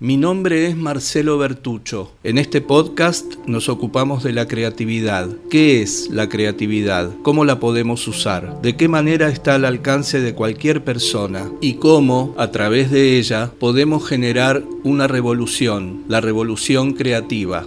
[0.00, 2.12] Mi nombre es Marcelo Bertucho.
[2.22, 5.28] En este podcast nos ocupamos de la creatividad.
[5.50, 7.12] ¿Qué es la creatividad?
[7.24, 8.62] ¿Cómo la podemos usar?
[8.62, 11.50] ¿De qué manera está al alcance de cualquier persona?
[11.60, 17.66] ¿Y cómo, a través de ella, podemos generar una revolución, la revolución creativa?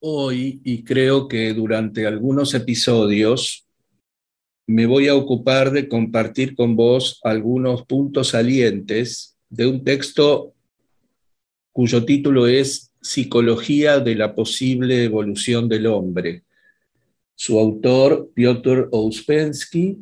[0.00, 3.68] Hoy, y creo que durante algunos episodios,
[4.66, 10.54] me voy a ocupar de compartir con vos algunos puntos salientes de un texto
[11.72, 16.44] cuyo título es Psicología de la posible evolución del hombre.
[17.34, 19.98] Su autor, Piotr Ouspensky,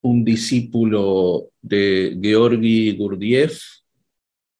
[0.00, 3.62] un discípulo de Georgi Gurdjieff,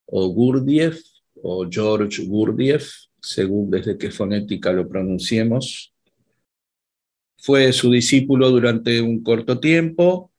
[0.06, 1.00] o Gurdjieff,
[1.42, 5.94] o George Gurdjieff, según desde qué fonética lo pronunciemos.
[7.38, 10.31] Fue su discípulo durante un corto tiempo,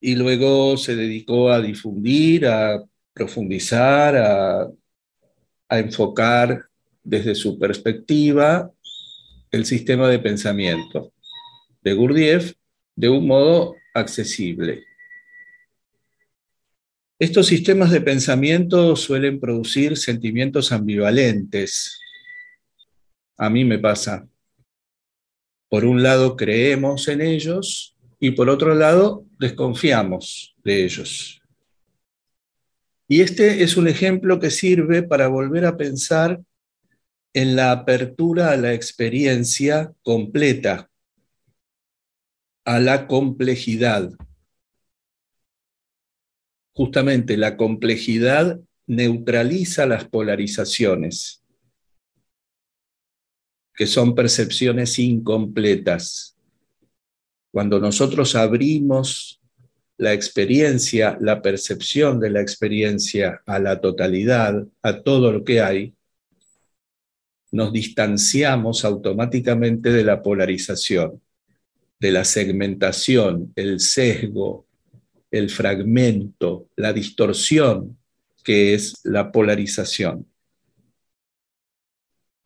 [0.00, 2.82] y luego se dedicó a difundir, a
[3.12, 4.70] profundizar, a,
[5.72, 6.64] enfocar
[7.04, 8.72] desde su perspectiva
[9.52, 11.12] el sistema de pensamiento
[11.82, 12.54] de Gurdjieff
[12.96, 14.84] de un modo accesible.
[17.20, 22.00] Estos sistemas de pensamiento suelen producir sentimientos ambivalentes.
[23.36, 24.26] A mí me pasa.
[25.68, 27.89] Por un lado creemos en ellos
[28.20, 31.40] y por otro lado desconfiamos de ellos.
[33.08, 36.40] Y este es un ejemplo que sirve para volver a pensar
[37.32, 40.90] en la apertura a la experiencia completa,
[42.64, 44.12] a la complejidad.
[46.72, 51.42] Justamente la complejidad neutraliza las polarizaciones,
[53.74, 56.36] que son percepciones incompletas.
[57.50, 59.40] Cuando nosotros abrimos
[59.96, 65.94] la experiencia, la percepción de la experiencia a la totalidad, a todo lo que hay,
[67.52, 71.20] nos distanciamos automáticamente de la polarización,
[71.98, 74.66] de la segmentación, el sesgo,
[75.30, 77.98] el fragmento, la distorsión
[78.42, 80.26] que es la polarización.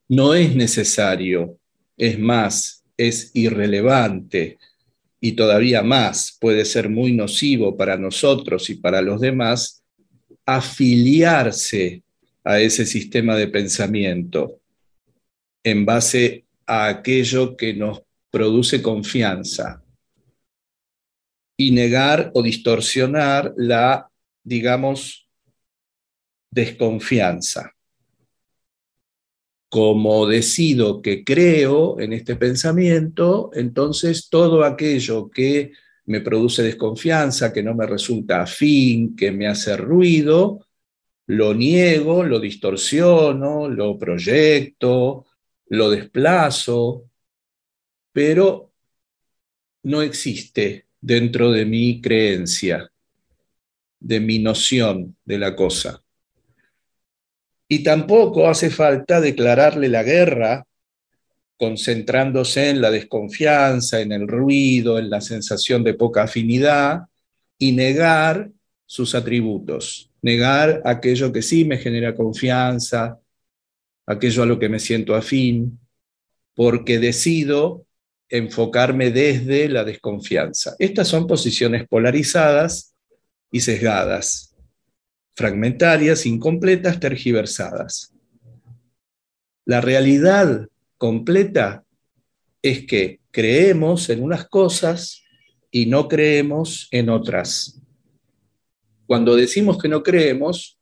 [0.08, 1.58] No es necesario,
[1.96, 4.58] es más, es irrelevante
[5.24, 9.82] y todavía más puede ser muy nocivo para nosotros y para los demás,
[10.44, 12.02] afiliarse
[12.44, 14.60] a ese sistema de pensamiento
[15.62, 19.82] en base a aquello que nos produce confianza
[21.56, 24.10] y negar o distorsionar la,
[24.42, 25.26] digamos,
[26.50, 27.74] desconfianza
[29.74, 35.72] como decido que creo en este pensamiento, entonces todo aquello que
[36.04, 40.64] me produce desconfianza, que no me resulta afín, que me hace ruido,
[41.26, 45.26] lo niego, lo distorsiono, lo proyecto,
[45.70, 47.10] lo desplazo,
[48.12, 48.70] pero
[49.82, 52.92] no existe dentro de mi creencia,
[53.98, 56.03] de mi noción de la cosa.
[57.68, 60.66] Y tampoco hace falta declararle la guerra
[61.56, 67.02] concentrándose en la desconfianza, en el ruido, en la sensación de poca afinidad
[67.58, 68.50] y negar
[68.86, 73.18] sus atributos, negar aquello que sí me genera confianza,
[74.06, 75.78] aquello a lo que me siento afín,
[76.54, 77.86] porque decido
[78.28, 80.74] enfocarme desde la desconfianza.
[80.78, 82.94] Estas son posiciones polarizadas
[83.50, 84.53] y sesgadas
[85.34, 88.14] fragmentarias, incompletas, tergiversadas.
[89.64, 90.68] La realidad
[90.98, 91.84] completa
[92.62, 95.22] es que creemos en unas cosas
[95.70, 97.80] y no creemos en otras.
[99.06, 100.78] Cuando decimos que no creemos,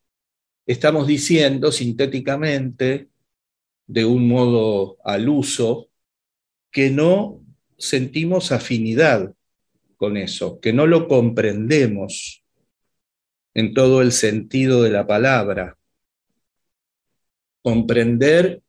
[0.67, 3.09] estamos diciendo sintéticamente,
[3.87, 5.89] de un modo al uso,
[6.71, 7.41] que no
[7.77, 9.35] sentimos afinidad
[9.97, 12.42] con eso, que no lo comprendemos,
[13.55, 15.77] en todo el sentido de la palabra.
[17.63, 18.63] Comprender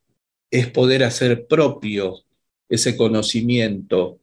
[0.51, 2.19] es poder hacer propio
[2.69, 4.19] ese conocimiento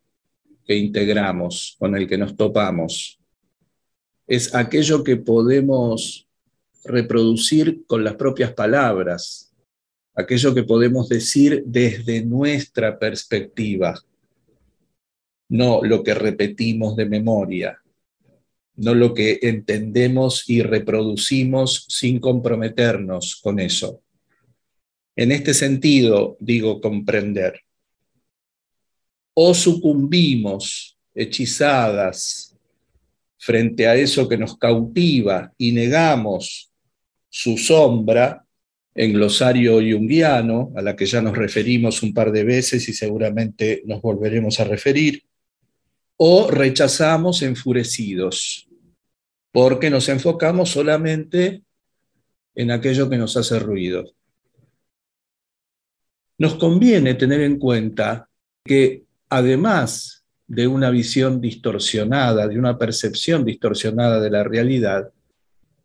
[0.64, 3.18] que integramos, con el que nos topamos.
[4.26, 6.28] Es aquello que podemos
[6.84, 9.52] reproducir con las propias palabras,
[10.14, 14.00] aquello que podemos decir desde nuestra perspectiva,
[15.48, 17.80] no lo que repetimos de memoria
[18.80, 24.00] no lo que entendemos y reproducimos sin comprometernos con eso.
[25.14, 27.60] En este sentido, digo comprender.
[29.34, 32.56] O sucumbimos hechizadas,
[33.36, 36.70] frente a eso que nos cautiva y negamos
[37.28, 38.46] su sombra,
[38.94, 43.82] en glosario junguiano, a la que ya nos referimos un par de veces y seguramente
[43.84, 45.22] nos volveremos a referir,
[46.16, 48.69] o rechazamos enfurecidos,
[49.52, 51.62] porque nos enfocamos solamente
[52.54, 54.12] en aquello que nos hace ruido.
[56.38, 58.28] Nos conviene tener en cuenta
[58.64, 65.10] que además de una visión distorsionada, de una percepción distorsionada de la realidad,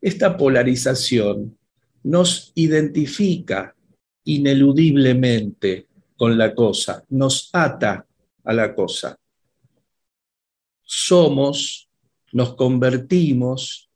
[0.01, 1.57] esta polarización
[2.03, 3.75] nos identifica
[4.23, 8.05] ineludiblemente con la cosa, nos ata
[8.43, 9.17] a la cosa.
[10.81, 11.84] Somos,
[12.35, 13.89] nos convertimos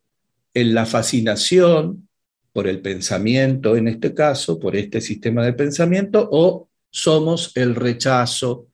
[0.53, 2.07] en la fascinación
[2.53, 8.67] por el pensamiento, en este caso, por este sistema de pensamiento, o somos el rechazo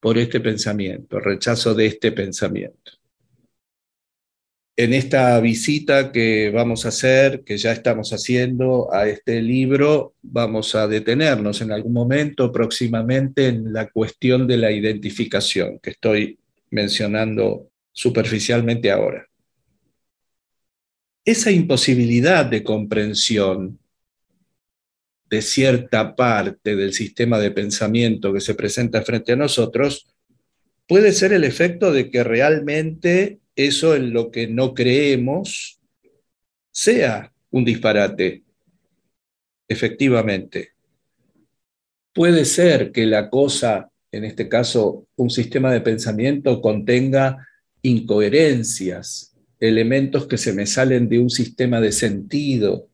[0.00, 2.92] por este pensamiento, el rechazo de este pensamiento.
[4.74, 10.74] En esta visita que vamos a hacer, que ya estamos haciendo a este libro, vamos
[10.74, 16.38] a detenernos en algún momento próximamente en la cuestión de la identificación que estoy
[16.70, 19.26] mencionando superficialmente ahora.
[21.24, 23.78] Esa imposibilidad de comprensión
[25.30, 30.08] de cierta parte del sistema de pensamiento que se presenta frente a nosotros,
[30.88, 35.80] puede ser el efecto de que realmente eso en lo que no creemos
[36.72, 38.42] sea un disparate,
[39.68, 40.72] efectivamente.
[42.12, 47.46] Puede ser que la cosa, en este caso un sistema de pensamiento, contenga
[47.82, 52.88] incoherencias, elementos que se me salen de un sistema de sentido,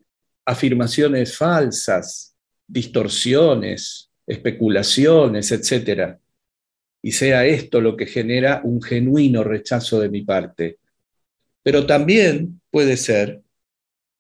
[0.45, 2.35] afirmaciones falsas,
[2.67, 6.17] distorsiones, especulaciones, etc.
[7.03, 10.79] Y sea esto lo que genera un genuino rechazo de mi parte.
[11.63, 13.43] Pero también puede ser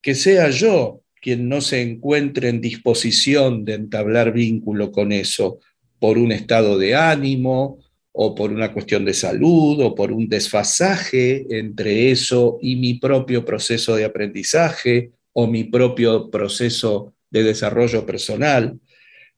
[0.00, 5.58] que sea yo quien no se encuentre en disposición de entablar vínculo con eso
[5.98, 7.78] por un estado de ánimo
[8.18, 13.44] o por una cuestión de salud o por un desfasaje entre eso y mi propio
[13.44, 18.80] proceso de aprendizaje o mi propio proceso de desarrollo personal,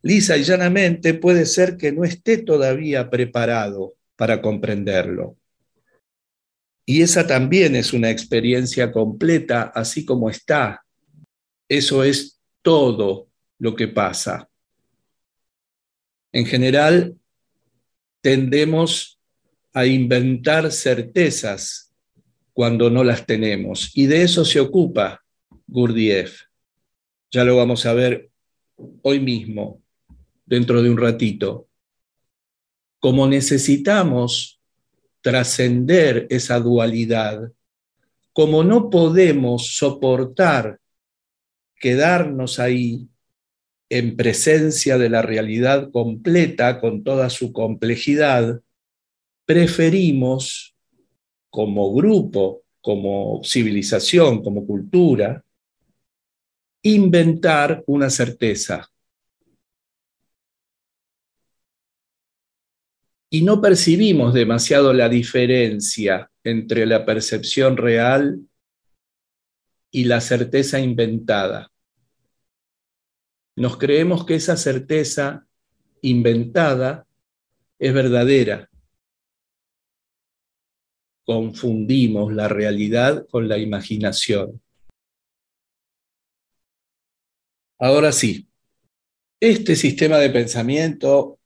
[0.01, 5.37] lisa y llanamente puede ser que no esté todavía preparado para comprenderlo.
[6.87, 10.85] Y esa también es una experiencia completa, así como está.
[11.69, 13.27] Eso es todo
[13.59, 14.49] lo que pasa.
[16.33, 17.17] En general,
[18.20, 19.19] tendemos
[19.73, 21.94] a inventar certezas
[22.53, 23.91] cuando no las tenemos.
[23.94, 25.25] Y de eso se ocupa
[25.67, 26.43] Gurdjieff.
[27.31, 28.31] Ya lo vamos a ver
[29.03, 29.82] hoy mismo,
[30.47, 31.69] dentro de un ratito.
[32.99, 34.61] Como necesitamos
[35.21, 37.53] trascender esa dualidad,
[38.32, 40.81] como no podemos soportar
[41.76, 43.09] quedarnos ahí
[43.90, 48.61] en presencia de la realidad completa con toda su complejidad,
[49.46, 50.75] preferimos
[51.50, 55.43] como grupo, como civilización, como cultura,
[56.82, 58.88] inventar una certeza.
[63.31, 68.40] Y no percibimos demasiado la diferencia entre la percepción real
[69.90, 71.70] y la certeza inventada.
[73.59, 75.45] Nos creemos que esa certeza
[76.00, 77.09] inventada
[77.81, 78.71] es verdadera.
[81.25, 84.62] Confundimos la realidad con la imaginación.
[87.81, 88.49] Ahora sí,
[89.41, 91.41] este sistema de pensamiento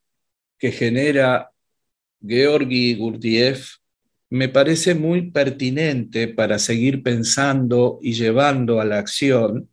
[0.59, 1.51] que genera
[2.21, 3.77] Georgi Gurdjieff
[4.29, 9.72] me parece muy pertinente para seguir pensando y llevando a la acción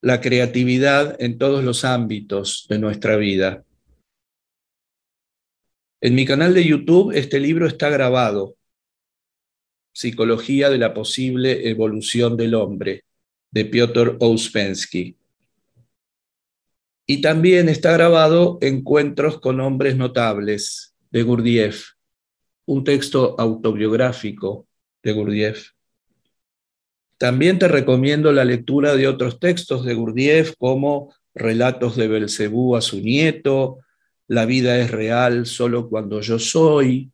[0.00, 3.64] la creatividad en todos los ámbitos de nuestra vida.
[6.00, 8.56] En mi canal de YouTube este libro está grabado,
[9.92, 13.02] Psicología de la posible evolución del hombre,
[13.50, 15.16] de Piotr Ouspensky.
[17.04, 21.94] Y también está grabado Encuentros con hombres notables de Gurdjieff,
[22.66, 24.68] un texto autobiográfico
[25.02, 25.72] de Gurdjieff.
[27.18, 32.80] También te recomiendo la lectura de otros textos de Gurdjieff como Relatos de Belcebú a
[32.80, 33.78] su nieto,
[34.28, 37.10] La vida es real solo cuando yo soy,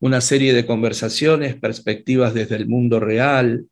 [0.00, 3.66] una serie de conversaciones, perspectivas desde el mundo real,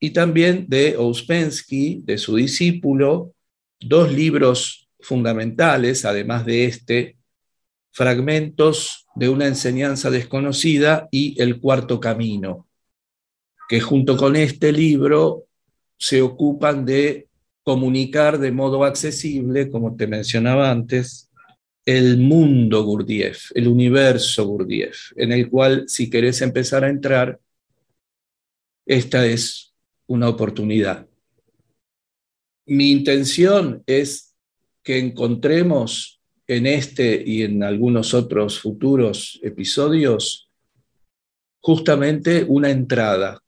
[0.00, 3.34] y también de Ouspensky, de su discípulo,
[3.80, 7.16] dos libros fundamentales, además de este,
[7.94, 12.66] Fragmentos de una enseñanza desconocida y El cuarto camino,
[13.68, 15.46] que junto con este libro
[15.96, 17.28] se ocupan de
[17.62, 21.30] comunicar de modo accesible, como te mencionaba antes,
[21.84, 27.40] el mundo Gurdjieff, el universo Gurdjieff, en el cual si querés empezar a entrar,
[28.86, 29.74] esta es
[30.06, 31.08] una oportunidad.
[32.66, 34.34] Mi intención es
[34.82, 40.48] que encontremos en este y en algunos otros futuros episodios
[41.60, 43.41] justamente una entrada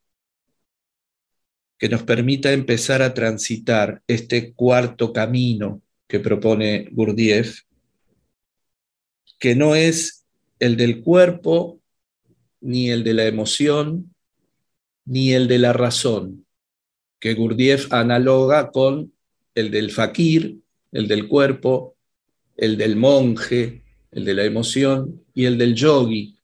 [1.78, 7.62] que nos permita empezar a transitar este cuarto camino que propone Gurdjieff,
[9.38, 10.24] que no es
[10.58, 11.80] el del cuerpo,
[12.60, 14.14] ni el de la emoción,
[15.04, 16.46] ni el de la razón,
[17.20, 19.12] que Gurdjieff analoga con
[19.54, 20.58] el del fakir,
[20.92, 21.96] el del cuerpo,
[22.56, 26.36] el del monje, el de la emoción y el del yogi,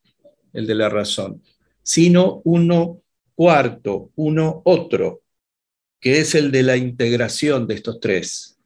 [0.53, 1.41] el de la razón,
[1.81, 3.01] sino uno
[3.33, 5.20] cuarto, uno otro,
[6.01, 8.59] que es el de la integración de estos tres.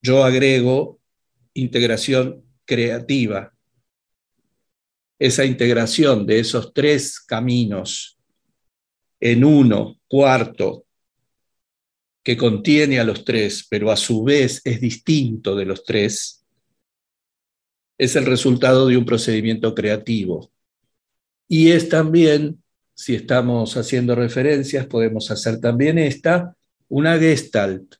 [0.00, 1.00] Yo agrego
[1.52, 3.52] integración creativa.
[5.18, 8.18] Esa integración de esos tres caminos
[9.20, 10.86] en uno cuarto
[12.22, 16.44] que contiene a los tres, pero a su vez es distinto de los tres,
[17.98, 20.52] es el resultado de un procedimiento creativo.
[21.48, 22.62] Y es también,
[22.96, 26.56] si estamos haciendo referencias, podemos hacer también esta,
[26.88, 27.96] una gestalt.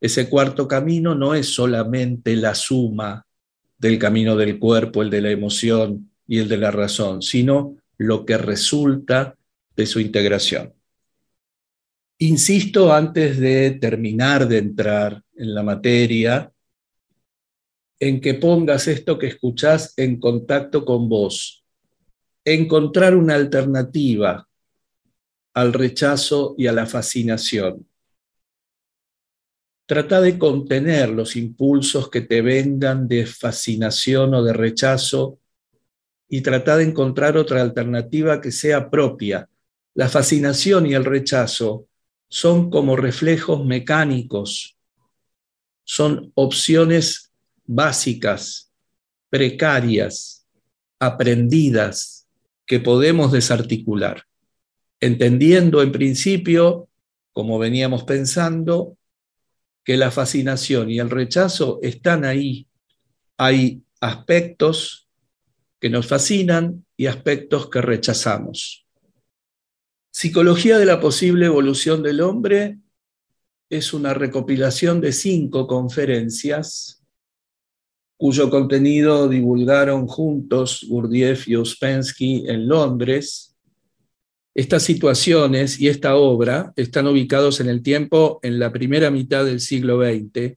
[0.00, 3.26] Ese cuarto camino no es solamente la suma
[3.76, 8.24] del camino del cuerpo, el de la emoción y el de la razón, sino lo
[8.24, 9.36] que resulta
[9.76, 10.72] de su integración.
[12.18, 16.50] Insisto, antes de terminar de entrar en la materia,
[18.00, 21.65] en que pongas esto que escuchás en contacto con vos,
[22.46, 24.48] encontrar una alternativa
[25.52, 27.88] al rechazo y a la fascinación.
[29.84, 35.40] Trata de contener los impulsos que te vengan de fascinación o de rechazo
[36.28, 39.48] y trata de encontrar otra alternativa que sea propia.
[39.94, 41.88] La fascinación y el rechazo
[42.28, 44.76] son como reflejos mecánicos,
[45.84, 47.32] son opciones
[47.64, 48.72] básicas,
[49.30, 50.46] precarias,
[50.98, 52.15] aprendidas,
[52.66, 54.24] que podemos desarticular,
[55.00, 56.88] entendiendo en principio,
[57.32, 58.96] como veníamos pensando,
[59.84, 62.66] que la fascinación y el rechazo están ahí.
[63.36, 65.08] Hay aspectos
[65.80, 68.86] que nos fascinan y aspectos que rechazamos.
[70.10, 72.78] Psicología de la posible evolución del hombre
[73.68, 76.95] es una recopilación de cinco conferencias
[78.16, 83.56] cuyo contenido divulgaron juntos Gurdjieff y Ouspensky en Londres.
[84.54, 89.60] Estas situaciones y esta obra están ubicados en el tiempo en la primera mitad del
[89.60, 90.56] siglo XX.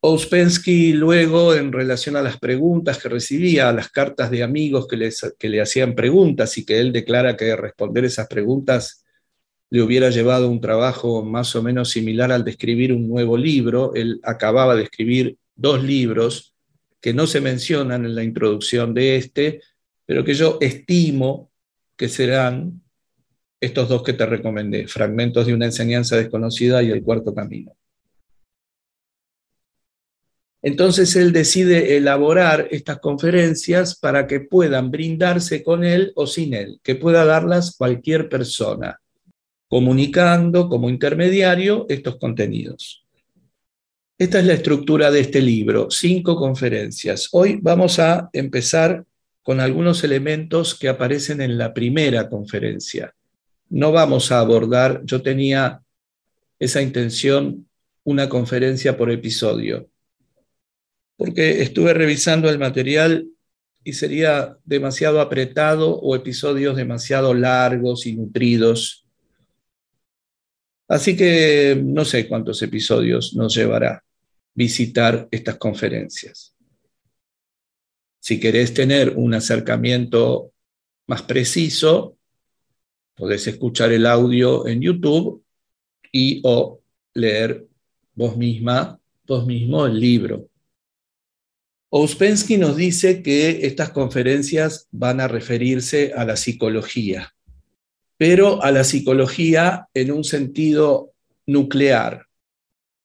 [0.00, 5.10] Ouspensky luego, en relación a las preguntas que recibía, a las cartas de amigos que,
[5.38, 9.04] que le hacían preguntas y que él declara que responder esas preguntas
[9.70, 13.92] le hubiera llevado un trabajo más o menos similar al de escribir un nuevo libro.
[13.94, 16.54] Él acababa de escribir dos libros
[17.00, 19.60] que no se mencionan en la introducción de este,
[20.06, 21.50] pero que yo estimo
[21.96, 22.80] que serán
[23.60, 27.76] estos dos que te recomendé, Fragmentos de una enseñanza desconocida y El cuarto camino.
[30.62, 36.80] Entonces él decide elaborar estas conferencias para que puedan brindarse con él o sin él,
[36.82, 39.00] que pueda darlas cualquier persona,
[39.68, 43.07] comunicando como intermediario estos contenidos.
[44.20, 47.28] Esta es la estructura de este libro, cinco conferencias.
[47.30, 49.04] Hoy vamos a empezar
[49.44, 53.14] con algunos elementos que aparecen en la primera conferencia.
[53.68, 55.82] No vamos a abordar, yo tenía
[56.58, 57.68] esa intención,
[58.02, 59.88] una conferencia por episodio,
[61.16, 63.28] porque estuve revisando el material
[63.84, 69.06] y sería demasiado apretado o episodios demasiado largos y nutridos.
[70.88, 74.02] Así que no sé cuántos episodios nos llevará
[74.54, 76.54] visitar estas conferencias.
[78.20, 80.52] Si querés tener un acercamiento
[81.06, 82.16] más preciso,
[83.14, 85.42] podés escuchar el audio en YouTube
[86.12, 86.80] y o
[87.14, 87.66] leer
[88.14, 90.48] vos misma, vos mismo el libro.
[91.90, 97.34] Ouspensky nos dice que estas conferencias van a referirse a la psicología,
[98.18, 101.14] pero a la psicología en un sentido
[101.46, 102.27] nuclear,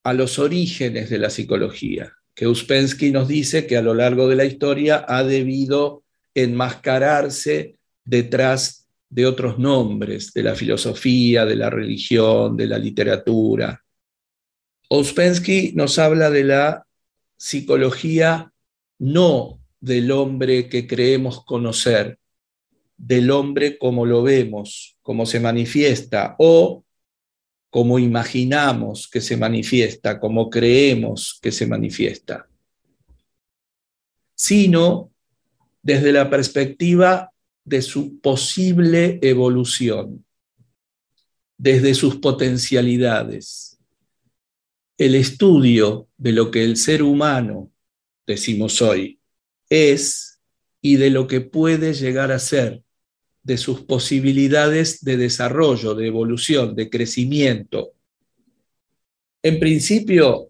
[0.03, 2.13] a los orígenes de la psicología.
[2.35, 8.87] que Uspensky nos dice que a lo largo de la historia ha debido enmascararse detrás
[9.07, 13.83] de otros nombres, de la filosofía, de la religión, de la literatura.
[14.89, 16.87] Ouspensky nos habla de la
[17.37, 18.51] psicología
[18.97, 22.17] no del hombre que creemos conocer,
[22.97, 26.82] del hombre como lo vemos, como se manifiesta, o
[27.73, 32.47] como imaginamos que se manifiesta, como creemos que se manifiesta,
[34.35, 35.11] sino
[35.81, 37.31] desde la perspectiva
[37.65, 40.23] de su posible evolución,
[41.57, 43.79] desde sus potencialidades.
[44.95, 47.71] El estudio de lo que el ser humano,
[48.27, 49.19] decimos hoy,
[49.67, 50.39] es
[50.79, 52.83] y de lo que puede llegar a ser
[53.43, 57.91] de sus posibilidades de desarrollo, de evolución, de crecimiento.
[59.41, 60.49] En principio,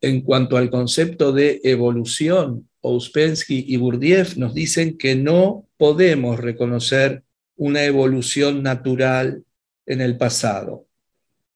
[0.00, 7.22] en cuanto al concepto de evolución, Ouspensky y Burdiev nos dicen que no podemos reconocer
[7.56, 9.44] una evolución natural
[9.86, 10.86] en el pasado.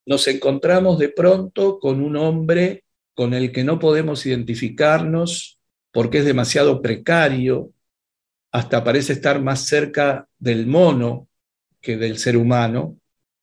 [0.06, 2.84] Nos encontramos de pronto con un hombre
[3.14, 5.58] con el que no podemos identificarnos
[5.92, 7.70] porque es demasiado precario,
[8.54, 11.28] hasta parece estar más cerca del mono
[11.80, 13.00] que del ser humano,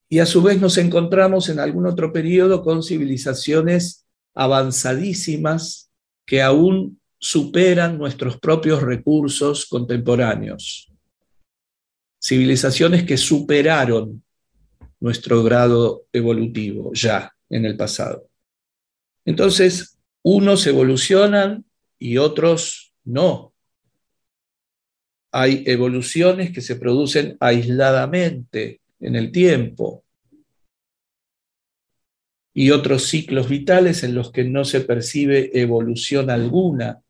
[0.07, 5.91] y a su vez nos encontramos en algún otro periodo con civilizaciones avanzadísimas
[6.25, 10.89] que aún superan nuestros propios recursos contemporáneos.
[12.23, 14.23] Civilizaciones que superaron
[15.01, 18.29] nuestro grado evolutivo ya en el pasado.
[19.25, 21.65] Entonces, unos evolucionan
[21.99, 23.50] y otros no
[25.31, 30.03] hay evoluciones que se producen aisladamente en el tiempo
[32.53, 37.01] y otros ciclos vitales en los que no se percibe evolución alguna,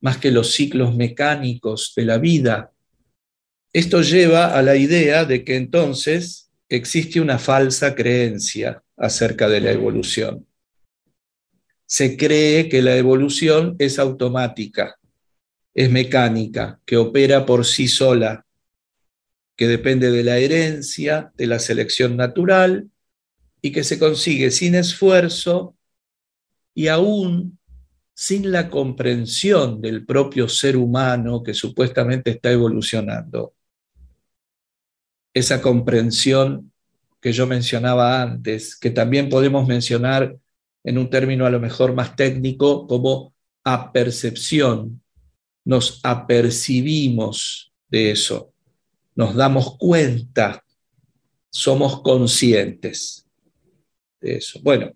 [0.00, 2.72] más que los ciclos mecánicos de la vida.
[3.74, 9.72] Esto lleva a la idea de que entonces existe una falsa creencia acerca de la
[9.72, 10.46] evolución.
[11.84, 14.98] Se cree que la evolución es automática
[15.74, 18.44] es mecánica, que opera por sí sola,
[19.56, 22.90] que depende de la herencia, de la selección natural
[23.60, 25.76] y que se consigue sin esfuerzo
[26.74, 27.58] y aún
[28.14, 33.54] sin la comprensión del propio ser humano que supuestamente está evolucionando.
[35.34, 36.72] Esa comprensión
[37.20, 40.36] que yo mencionaba antes, que también podemos mencionar
[40.84, 43.32] en un término a lo mejor más técnico como
[43.64, 45.01] apercepción,
[45.64, 48.52] nos apercibimos de eso,
[49.14, 50.64] nos damos cuenta,
[51.50, 53.26] somos conscientes
[54.20, 54.60] de eso.
[54.62, 54.92] Bueno,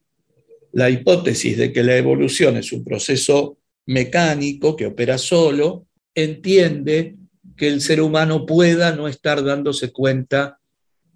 [0.72, 7.16] la hipótesis de que la evolución es un proceso mecánico que opera solo, entiende
[7.56, 10.58] que el ser humano pueda no estar dándose cuenta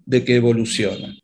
[0.05, 1.15] de que evoluciona.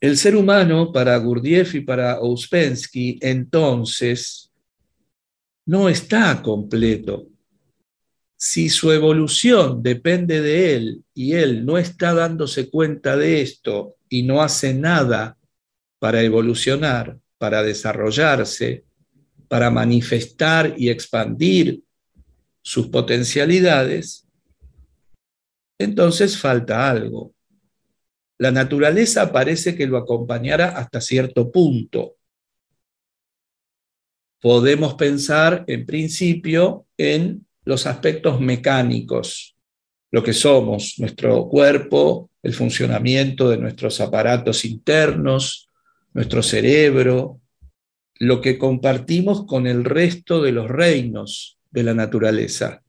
[0.00, 4.52] El ser humano, para Gurdjieff y para Ouspensky, entonces,
[5.66, 7.28] no está completo.
[8.36, 14.22] Si su evolución depende de él y él no está dándose cuenta de esto y
[14.22, 15.38] no hace nada
[15.98, 18.84] para evolucionar, para desarrollarse,
[19.48, 21.82] para manifestar y expandir
[22.60, 24.26] sus potencialidades,
[25.78, 27.34] entonces falta algo.
[28.38, 32.16] La naturaleza parece que lo acompañará hasta cierto punto,
[34.44, 39.56] podemos pensar en principio en los aspectos mecánicos,
[40.10, 45.70] lo que somos, nuestro cuerpo, el funcionamiento de nuestros aparatos internos,
[46.12, 47.40] nuestro cerebro,
[48.18, 52.82] lo que compartimos con el resto de los reinos de la naturaleza.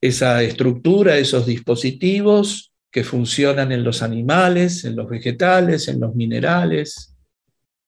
[0.00, 7.14] Esa estructura, esos dispositivos que funcionan en los animales, en los vegetales, en los minerales,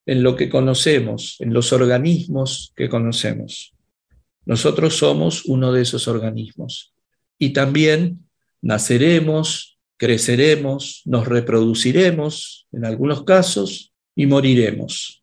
[0.08, 3.74] en lo que conocemos, en los organismos que conocemos.
[4.46, 6.94] Nosotros somos uno de esos organismos.
[7.38, 8.26] Y también
[8.62, 15.22] naceremos, creceremos, nos reproduciremos en algunos casos y moriremos.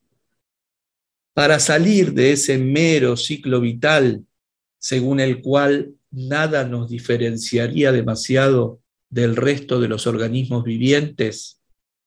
[1.34, 4.24] Para salir de ese mero ciclo vital
[4.78, 11.60] según el cual nada nos diferenciaría demasiado del resto de los organismos vivientes,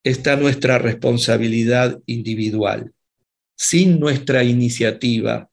[0.03, 2.93] está nuestra responsabilidad individual.
[3.55, 5.49] Sin nuestra iniciativa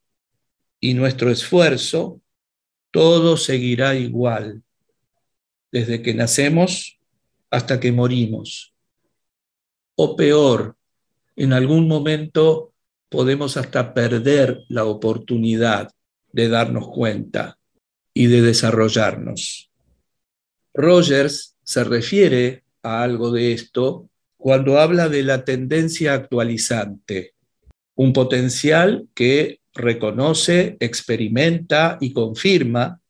[0.81, 2.21] y nuestro esfuerzo,
[2.91, 4.63] todo seguirá igual,
[5.73, 6.99] desde que nacemos
[7.51, 8.73] hasta que morimos.
[9.97, 10.77] O peor,
[11.35, 12.73] en algún momento
[13.09, 15.91] podemos hasta perder la oportunidad
[16.33, 17.59] de darnos cuenta
[18.15, 19.71] y de desarrollarnos.
[20.75, 24.09] Rogers se refiere a algo de esto
[24.47, 27.35] cuando habla de la tendencia actualizante,
[27.97, 33.01] un potencial que reconoce, experimenta y confirma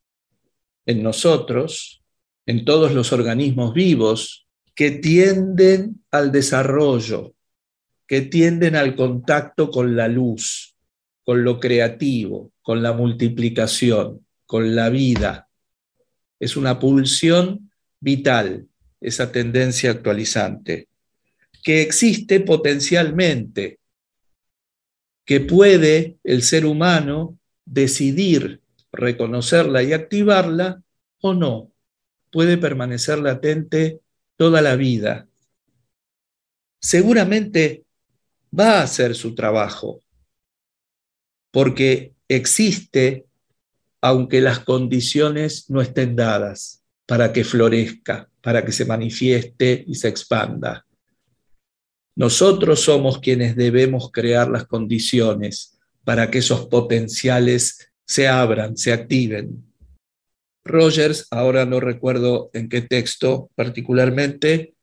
[0.87, 2.03] en nosotros,
[2.47, 7.35] en todos los organismos vivos, que tienden al desarrollo,
[8.07, 10.75] que tienden al contacto con la luz,
[11.23, 15.51] con lo creativo, con la multiplicación, con la vida.
[16.41, 17.71] Es una pulsión
[18.01, 18.69] vital,
[19.03, 20.89] esa tendencia actualizante,
[21.67, 23.81] que existe potencialmente,
[25.25, 30.81] que puede el ser humano decidir reconocerla y activarla
[31.23, 31.73] o no.
[32.31, 33.99] Puede permanecer latente
[34.37, 35.27] toda la vida.
[36.81, 37.85] Seguramente
[38.57, 39.99] va a hacer su trabajo,
[41.51, 43.27] porque existe
[44.01, 50.07] aunque las condiciones no estén dadas para que florezca, para que se manifieste y se
[50.07, 50.86] expanda.
[52.17, 59.65] Nosotros somos quienes debemos crear las condiciones para que esos potenciales se abran, se activen.
[60.65, 64.75] Rogers, ahora no recuerdo en qué texto particularmente,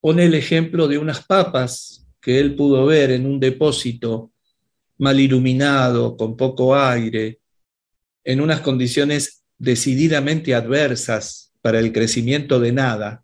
[0.00, 4.32] pone el ejemplo de unas papas que él pudo ver en un depósito
[4.98, 7.40] mal iluminado, con poco aire,
[8.24, 13.23] en unas condiciones decididamente adversas para el crecimiento de nada.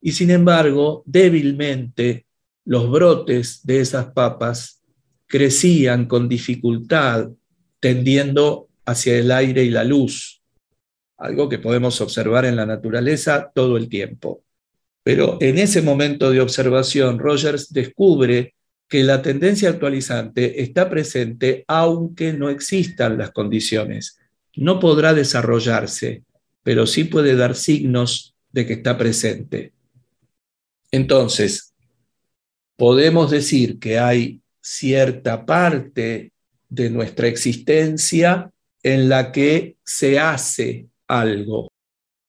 [0.00, 2.26] Y sin embargo, débilmente,
[2.64, 4.82] los brotes de esas papas
[5.26, 7.30] crecían con dificultad,
[7.80, 10.42] tendiendo hacia el aire y la luz,
[11.16, 14.42] algo que podemos observar en la naturaleza todo el tiempo.
[15.02, 18.54] Pero en ese momento de observación, Rogers descubre
[18.88, 24.18] que la tendencia actualizante está presente aunque no existan las condiciones.
[24.56, 26.24] No podrá desarrollarse,
[26.62, 29.72] pero sí puede dar signos de que está presente.
[30.90, 31.74] Entonces,
[32.76, 36.32] podemos decir que hay cierta parte
[36.68, 38.50] de nuestra existencia
[38.82, 41.70] en la que se hace algo,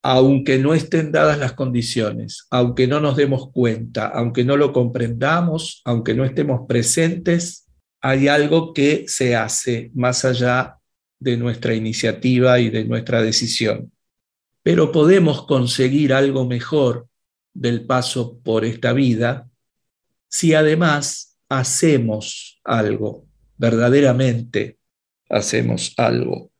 [0.01, 5.81] aunque no estén dadas las condiciones, aunque no nos demos cuenta, aunque no lo comprendamos,
[5.85, 7.67] aunque no estemos presentes,
[8.01, 10.77] hay algo que se hace más allá
[11.19, 13.91] de nuestra iniciativa y de nuestra decisión.
[14.63, 17.08] Pero podemos conseguir algo mejor
[17.53, 19.49] del paso por esta vida
[20.27, 23.25] si además hacemos algo,
[23.57, 24.77] verdaderamente
[25.29, 26.51] hacemos algo.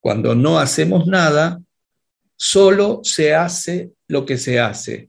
[0.00, 1.62] Cuando no hacemos nada,
[2.36, 5.08] Solo se hace lo que se hace,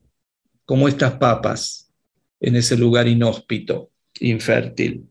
[0.64, 1.92] como estas papas
[2.40, 5.10] en ese lugar inhóspito, infértil.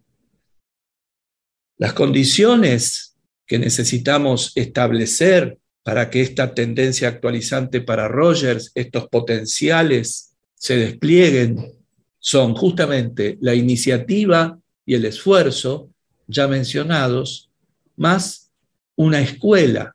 [1.76, 10.77] Las condiciones que necesitamos establecer para que esta tendencia actualizante para Rogers, estos potenciales, se
[10.77, 11.73] desplieguen,
[12.18, 15.90] son justamente la iniciativa y el esfuerzo
[16.27, 17.51] ya mencionados,
[17.97, 18.51] más
[18.97, 19.94] una escuela,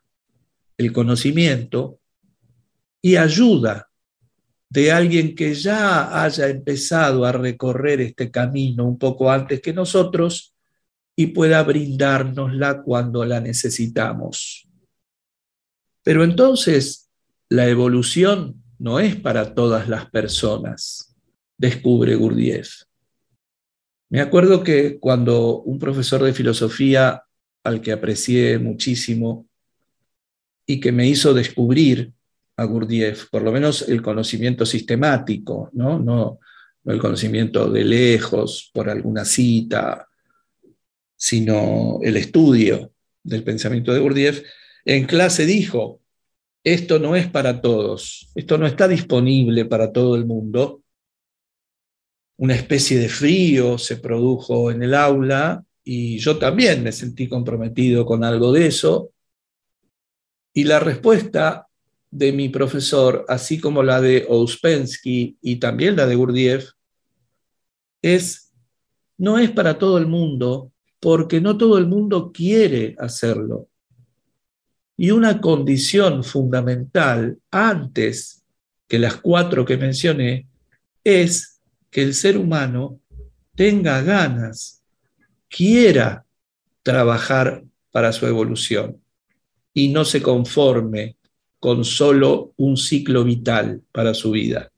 [0.78, 1.98] el conocimiento
[3.02, 3.88] y ayuda
[4.68, 10.54] de alguien que ya haya empezado a recorrer este camino un poco antes que nosotros
[11.16, 14.69] y pueda brindárnosla cuando la necesitamos.
[16.10, 17.08] Pero entonces
[17.48, 21.14] la evolución no es para todas las personas,
[21.56, 22.82] descubre Gurdjieff.
[24.08, 27.22] Me acuerdo que cuando un profesor de filosofía
[27.62, 29.46] al que aprecié muchísimo
[30.66, 32.12] y que me hizo descubrir
[32.56, 36.40] a Gurdjieff, por lo menos el conocimiento sistemático, ¿no?
[36.86, 40.08] El conocimiento de lejos, por alguna cita,
[41.14, 42.90] sino el estudio
[43.22, 44.42] del pensamiento de Gurdjieff,
[44.84, 45.99] en clase dijo,
[46.62, 50.82] esto no es para todos, esto no está disponible para todo el mundo.
[52.36, 58.04] Una especie de frío se produjo en el aula y yo también me sentí comprometido
[58.04, 59.10] con algo de eso.
[60.52, 61.66] Y la respuesta
[62.10, 66.72] de mi profesor, así como la de Ouspensky y también la de Gurdjieff,
[68.02, 68.52] es,
[69.16, 73.69] no es para todo el mundo, porque no todo el mundo quiere hacerlo.
[75.00, 78.44] Y una condición fundamental antes
[78.86, 80.46] que las cuatro que mencioné
[81.02, 83.00] es que el ser humano
[83.54, 84.82] tenga ganas,
[85.48, 86.26] quiera
[86.82, 89.00] trabajar para su evolución
[89.72, 91.16] y no se conforme
[91.58, 94.70] con solo un ciclo vital para su vida.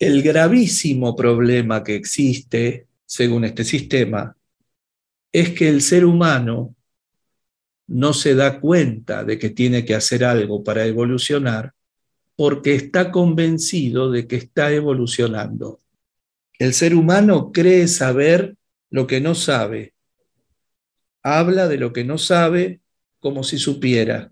[0.00, 4.36] El gravísimo problema que existe según este sistema,
[5.30, 6.74] es que el ser humano
[7.88, 11.72] no se da cuenta de que tiene que hacer algo para evolucionar
[12.36, 15.80] porque está convencido de que está evolucionando.
[16.58, 18.56] El ser humano cree saber
[18.90, 19.94] lo que no sabe.
[21.22, 22.80] Habla de lo que no sabe
[23.18, 24.30] como si supiera.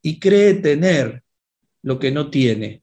[0.00, 1.22] Y cree tener
[1.82, 2.82] lo que no tiene.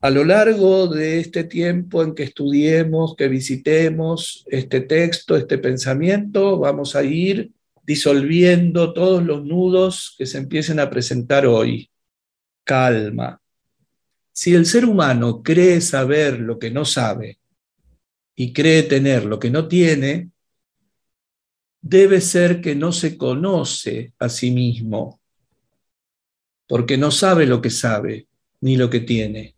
[0.00, 6.58] A lo largo de este tiempo en que estudiemos, que visitemos este texto, este pensamiento,
[6.58, 7.52] vamos a ir
[7.88, 11.90] disolviendo todos los nudos que se empiecen a presentar hoy.
[12.62, 13.40] Calma.
[14.30, 17.38] Si el ser humano cree saber lo que no sabe
[18.34, 20.30] y cree tener lo que no tiene,
[21.80, 25.22] debe ser que no se conoce a sí mismo,
[26.66, 28.28] porque no sabe lo que sabe
[28.60, 29.56] ni lo que tiene.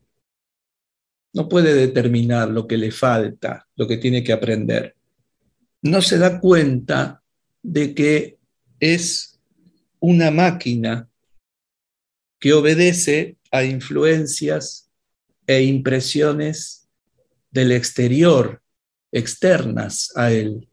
[1.33, 4.95] No puede determinar lo que le falta, lo que tiene que aprender.
[5.83, 7.20] No se da cuenta
[7.63, 8.39] de que
[8.79, 9.39] es
[9.99, 11.09] una máquina
[12.39, 14.91] que obedece a influencias
[15.47, 16.89] e impresiones
[17.51, 18.63] del exterior,
[19.13, 20.69] externas a él.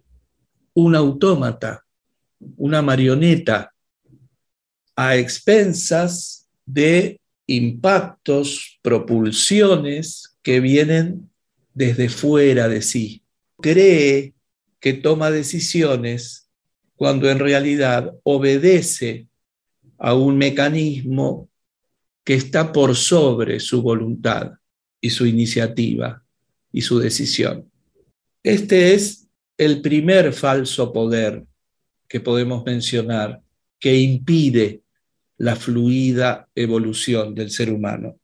[0.74, 1.86] Un autómata,
[2.56, 3.74] una marioneta,
[4.96, 11.30] a expensas de impactos, propulsiones que vienen
[11.74, 13.24] desde fuera de sí.
[13.60, 14.34] Cree
[14.80, 16.47] que toma decisiones
[16.98, 19.28] cuando en realidad obedece
[20.00, 21.48] a un mecanismo
[22.24, 24.54] que está por sobre su voluntad
[25.00, 26.24] y su iniciativa
[26.72, 27.72] y su decisión.
[28.44, 31.46] Este es el primer falso poder
[32.08, 33.42] que podemos mencionar
[33.80, 34.82] que impide
[35.38, 38.20] la fluida evolución del ser humano.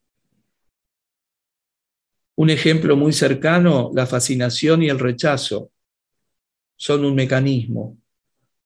[2.34, 5.70] Un ejemplo muy cercano, la fascinación y el rechazo
[6.76, 7.98] son un mecanismo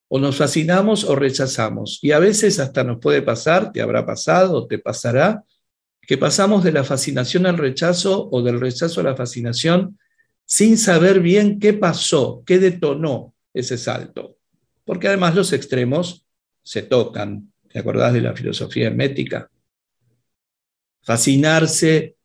[0.09, 1.99] o nos fascinamos o rechazamos.
[2.03, 5.45] Y a veces hasta nos puede pasar, te habrá pasado, te pasará,
[6.01, 9.99] que pasamos de la fascinación al rechazo o del rechazo a la fascinación
[10.47, 14.39] sin saber bien qué pasó, qué detonó ese salto.
[14.87, 16.25] Porque además los extremos
[16.63, 17.53] se tocan.
[17.71, 19.51] ¿Te acordás de la filosofía hermética?
[21.03, 22.17] Fascinarse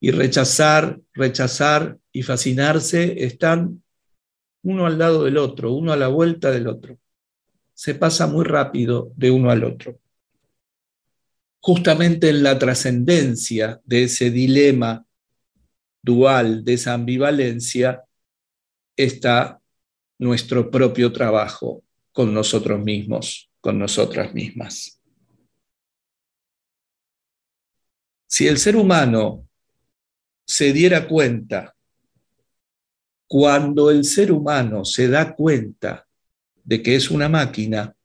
[0.00, 3.84] y rechazar, rechazar y fascinarse están
[4.62, 6.98] uno al lado del otro, uno a la vuelta del otro.
[7.74, 9.98] Se pasa muy rápido de uno al otro.
[11.60, 15.04] Justamente en la trascendencia de ese dilema
[16.02, 18.02] dual, de esa ambivalencia,
[18.96, 19.60] está
[20.18, 25.00] nuestro propio trabajo con nosotros mismos, con nosotras mismas.
[28.26, 29.46] Si el ser humano
[30.46, 31.74] se diera cuenta
[33.32, 36.06] cuando el ser humano se da cuenta
[36.64, 37.96] de que es una máquina,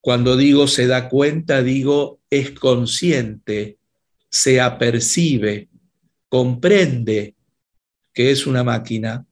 [0.00, 3.78] cuando digo se da cuenta, digo es consciente,
[4.30, 5.68] se apercibe,
[6.28, 7.34] comprende
[8.14, 9.26] que es una máquina.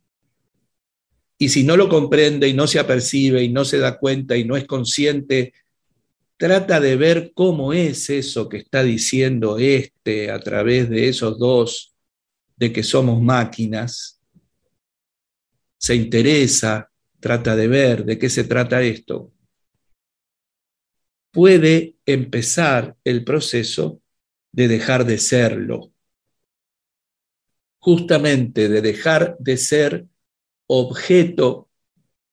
[1.38, 4.44] Y si no lo comprende y no se apercibe y no se da cuenta y
[4.44, 5.52] no es consciente,
[6.36, 11.94] trata de ver cómo es eso que está diciendo este a través de esos dos,
[12.56, 14.15] de que somos máquinas,
[15.78, 19.32] se interesa, trata de ver de qué se trata esto,
[21.30, 24.00] puede empezar el proceso
[24.52, 25.92] de dejar de serlo.
[27.78, 30.06] Justamente de dejar de ser
[30.66, 31.68] objeto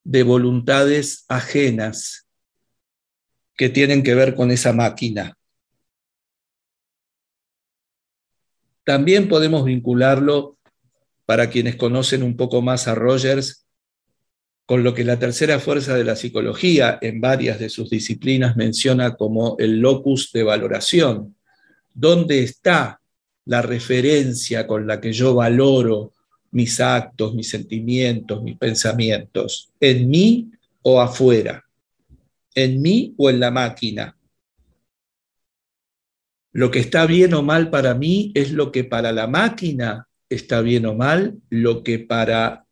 [0.04, 2.28] de voluntades ajenas
[3.56, 5.38] que tienen que ver con esa máquina.
[8.84, 10.58] También podemos vincularlo
[11.26, 13.66] para quienes conocen un poco más a Rogers,
[14.66, 19.16] con lo que la tercera fuerza de la psicología en varias de sus disciplinas menciona
[19.16, 21.36] como el locus de valoración,
[21.94, 23.02] ¿dónde está
[23.46, 26.14] la referencia con la que yo valoro
[26.52, 29.72] mis actos, mis sentimientos, mis pensamientos?
[29.80, 31.64] ¿En mí o afuera?
[32.56, 34.16] ¿En mí o en la máquina?
[36.54, 40.62] Lo que está bien o mal para mí es lo que para la máquina está
[40.62, 42.66] bien o mal, lo que para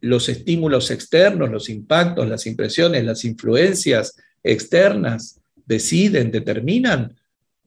[0.00, 7.16] los estímulos externos, los impactos, las impresiones, las influencias externas deciden, determinan,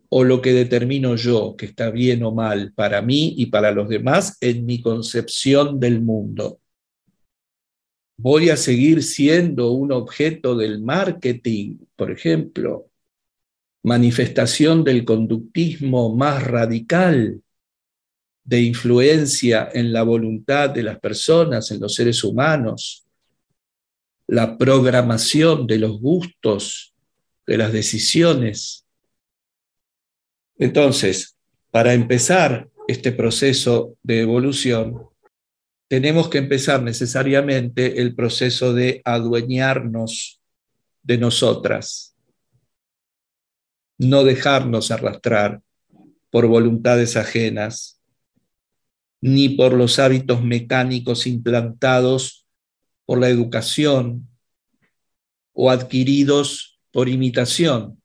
[0.09, 3.89] o lo que determino yo, que está bien o mal para mí y para los
[3.89, 6.59] demás en mi concepción del mundo.
[8.17, 12.89] Voy a seguir siendo un objeto del marketing, por ejemplo,
[13.83, 17.41] manifestación del conductismo más radical,
[18.47, 23.05] de influencia en la voluntad de las personas, en los seres humanos,
[24.25, 26.93] la programación de los gustos,
[27.45, 28.85] de las decisiones.
[30.57, 31.35] Entonces,
[31.71, 35.09] para empezar este proceso de evolución,
[35.89, 40.39] tenemos que empezar necesariamente el proceso de adueñarnos
[41.03, 42.15] de nosotras,
[43.97, 45.61] no dejarnos arrastrar
[46.29, 47.96] por voluntades ajenas,
[49.21, 52.45] ni por los hábitos mecánicos implantados
[53.05, 54.27] por la educación
[55.53, 58.01] o adquiridos por imitación.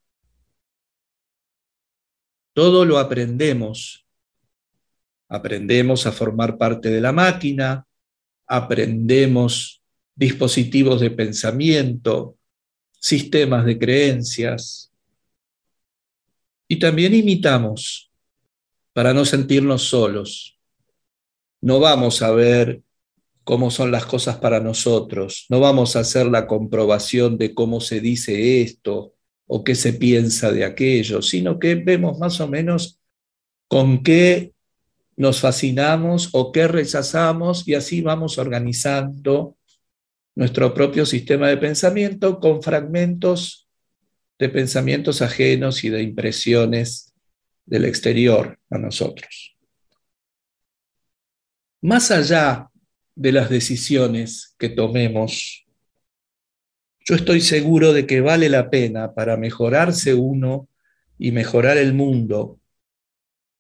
[2.55, 4.07] Todo lo aprendemos.
[5.29, 7.87] Aprendemos a formar parte de la máquina,
[8.47, 9.83] aprendemos
[10.15, 12.37] dispositivos de pensamiento,
[12.99, 14.93] sistemas de creencias
[16.69, 18.11] y también imitamos
[18.93, 20.59] para no sentirnos solos.
[21.63, 22.83] No vamos a ver
[23.45, 28.01] cómo son las cosas para nosotros, no vamos a hacer la comprobación de cómo se
[28.01, 29.15] dice esto
[29.47, 33.01] o qué se piensa de aquello, sino que vemos más o menos
[33.69, 34.53] con qué
[35.17, 39.57] nos fascinamos o qué rechazamos y así vamos organizando
[40.35, 43.69] nuestro propio sistema de pensamiento con fragmentos
[44.39, 47.13] de pensamientos ajenos y de impresiones
[47.65, 49.52] del exterior a nosotros.
[51.85, 52.71] Más allá
[53.17, 55.67] de las decisiones que tomemos,
[57.01, 60.69] yo estoy seguro de que vale la pena para mejorarse uno
[61.19, 62.61] y mejorar el mundo,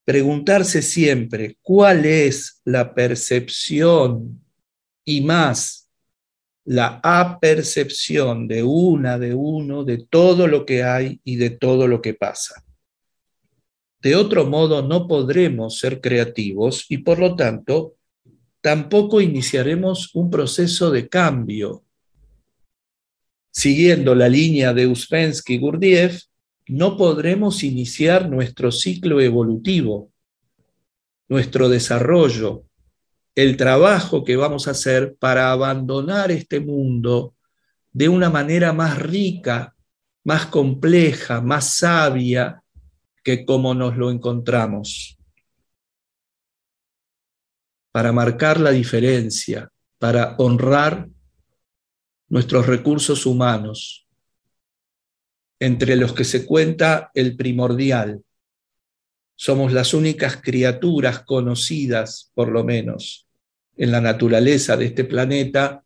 [0.04, 4.40] preguntarse siempre cuál es la percepción
[5.04, 5.90] y más
[6.64, 12.00] la apercepción de una, de uno, de todo lo que hay y de todo lo
[12.00, 12.64] que pasa.
[14.00, 17.96] De otro modo, no podremos ser creativos y por lo tanto
[18.62, 21.84] tampoco iniciaremos un proceso de cambio.
[23.50, 26.22] Siguiendo la línea de Uspensky-Gurdjieff,
[26.68, 30.10] no podremos iniciar nuestro ciclo evolutivo,
[31.28, 32.64] nuestro desarrollo,
[33.34, 37.34] el trabajo que vamos a hacer para abandonar este mundo
[37.92, 39.74] de una manera más rica,
[40.24, 42.62] más compleja, más sabia
[43.24, 45.18] que como nos lo encontramos
[47.92, 51.08] para marcar la diferencia, para honrar
[52.28, 54.08] nuestros recursos humanos,
[55.60, 58.22] entre los que se cuenta el primordial.
[59.36, 63.28] Somos las únicas criaturas conocidas, por lo menos,
[63.76, 65.84] en la naturaleza de este planeta,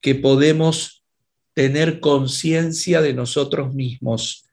[0.00, 1.04] que podemos
[1.52, 4.44] tener conciencia de nosotros mismos,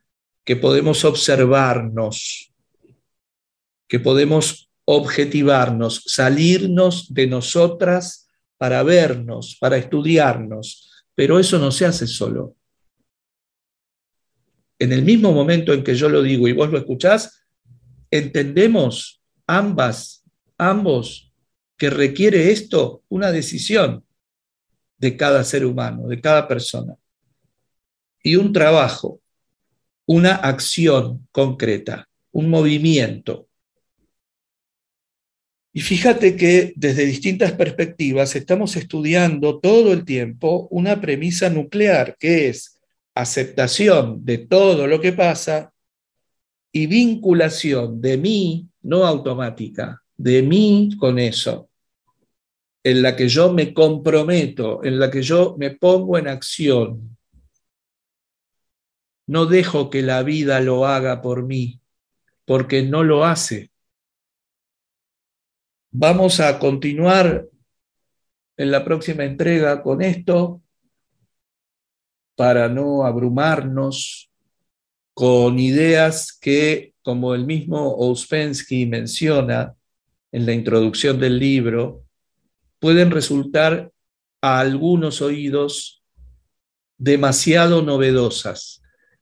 [0.43, 2.53] que podemos observarnos,
[3.87, 12.07] que podemos objetivarnos, salirnos de nosotras para vernos, para estudiarnos, pero eso no se hace
[12.07, 12.55] solo.
[14.79, 17.43] En el mismo momento en que yo lo digo y vos lo escuchás,
[18.09, 20.23] entendemos ambas,
[20.57, 21.31] ambos,
[21.77, 24.05] que requiere esto una decisión
[24.97, 26.95] de cada ser humano, de cada persona,
[28.21, 29.19] y un trabajo,
[30.05, 33.47] una acción concreta, un movimiento.
[35.73, 42.49] Y fíjate que desde distintas perspectivas estamos estudiando todo el tiempo una premisa nuclear, que
[42.49, 42.81] es
[43.15, 45.71] aceptación de todo lo que pasa
[46.73, 51.69] y vinculación de mí, no automática, de mí con eso,
[52.83, 57.17] en la que yo me comprometo, en la que yo me pongo en acción.
[59.27, 61.79] No dejo que la vida lo haga por mí,
[62.45, 63.70] porque no lo hace.
[65.93, 67.49] Vamos a continuar
[68.55, 70.61] en la próxima entrega con esto
[72.37, 74.31] para no abrumarnos
[75.13, 79.75] con ideas que, como el mismo Ouspensky menciona
[80.31, 82.05] en la introducción del libro,
[82.79, 83.91] pueden resultar
[84.41, 86.05] a algunos oídos
[86.97, 88.80] demasiado novedosas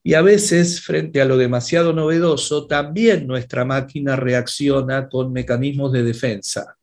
[0.10, 6.02] y a veces, frente a lo demasiado novedoso, también nuestra máquina reacciona con mecanismos de
[6.02, 6.76] defensa.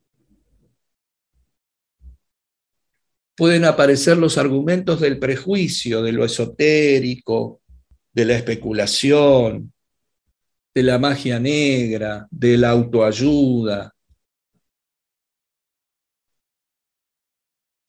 [3.34, 7.62] Pueden aparecer los argumentos del prejuicio, de lo esotérico,
[8.12, 9.72] de la especulación,
[10.72, 13.92] de la magia negra, de la autoayuda.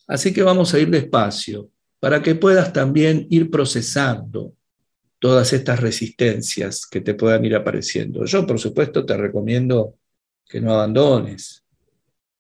[0.08, 1.70] Así que vamos a ir despacio
[2.00, 4.57] para que puedas también ir procesando
[5.20, 8.26] todas estas resistencias que te puedan ir apareciendo.
[8.26, 9.96] Yo, por supuesto, te recomiendo
[10.46, 11.64] que no abandones.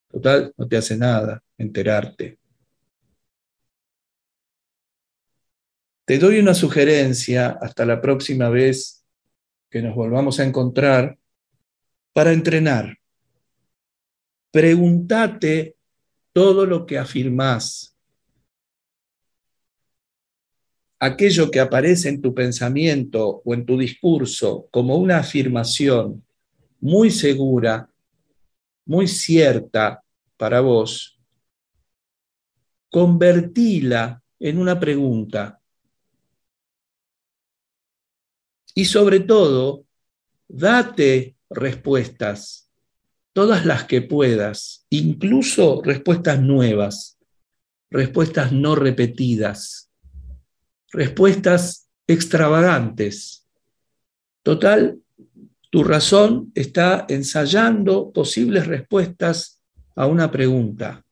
[0.07, 2.37] Total, no te hace nada enterarte.
[6.05, 9.05] Te doy una sugerencia hasta la próxima vez
[9.69, 11.17] que nos volvamos a encontrar
[12.13, 12.97] para entrenar.
[14.51, 15.75] Pregúntate
[16.31, 17.96] todo lo que afirmás.
[20.99, 26.25] Aquello que aparece en tu pensamiento o en tu discurso como una afirmación
[26.79, 27.89] muy segura,
[28.85, 30.03] muy cierta
[30.37, 31.19] para vos,
[32.89, 35.59] convertila en una pregunta.
[38.73, 39.85] Y sobre todo,
[40.47, 42.71] date respuestas,
[43.33, 47.17] todas las que puedas, incluso respuestas nuevas,
[47.89, 49.86] respuestas no repetidas,
[50.97, 53.47] respuestas extravagantes.
[54.43, 54.99] Total,
[55.69, 59.61] tu razón está ensayando posibles respuestas
[59.95, 61.05] a una pregunta.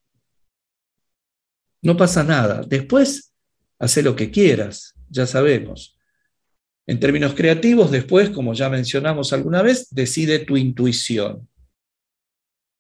[1.84, 2.64] No pasa nada.
[2.68, 3.32] Después,
[3.78, 6.00] hace lo que quieras, ya sabemos.
[6.88, 11.48] En términos creativos, después, como ya mencionamos alguna vez, decide tu intuición.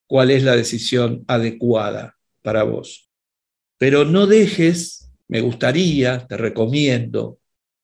[0.07, 3.11] ¿Cuál es la decisión adecuada para vos?
[3.77, 7.39] Pero no dejes, me gustaría, te recomiendo,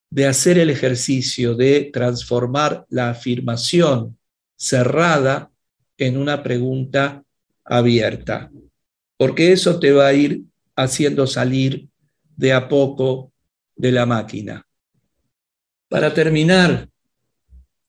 [0.10, 4.18] de hacer el ejercicio de transformar la afirmación
[4.58, 5.50] cerrada
[5.98, 7.24] en una pregunta
[7.64, 8.52] abierta,
[9.18, 10.44] porque eso te va a ir
[10.76, 11.88] haciendo salir
[12.36, 13.32] de a poco
[13.76, 14.66] de la máquina.
[15.88, 16.90] Para terminar,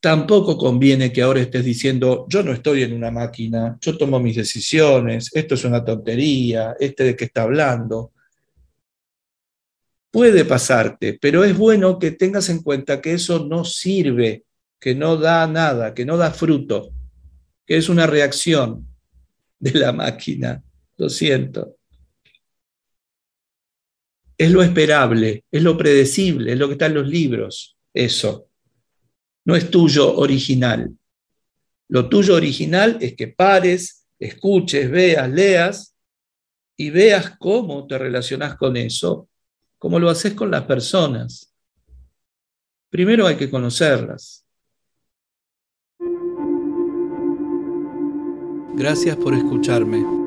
[0.00, 4.36] tampoco conviene que ahora estés diciendo, yo no estoy en una máquina, yo tomo mis
[4.36, 8.11] decisiones, esto es una tontería, este de qué está hablando.
[10.12, 14.44] Puede pasarte, pero es bueno que tengas en cuenta que eso no sirve,
[14.78, 16.92] que no da nada, que no da fruto,
[17.64, 18.86] que es una reacción
[19.58, 20.62] de la máquina.
[20.98, 21.78] Lo siento.
[24.36, 28.50] Es lo esperable, es lo predecible, es lo que está en los libros, eso.
[29.46, 30.94] No es tuyo original.
[31.88, 35.96] Lo tuyo original es que pares, escuches, veas, leas
[36.76, 39.30] y veas cómo te relacionas con eso
[39.83, 41.53] como lo haces con las personas.
[42.89, 44.47] Primero hay que conocerlas.
[48.76, 50.22] Gracias por escucharme.